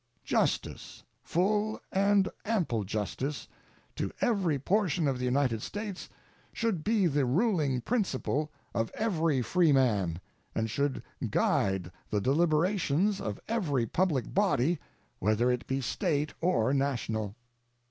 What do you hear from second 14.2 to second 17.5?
body, whether it be State or national.